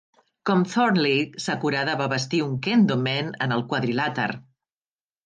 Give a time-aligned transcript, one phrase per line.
[0.49, 4.27] Com Thornley, Sakurada va vestir un Kendo men en el quadrilàter.